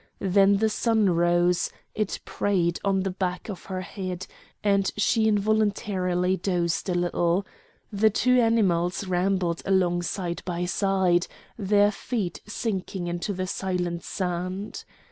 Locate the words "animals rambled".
8.39-9.61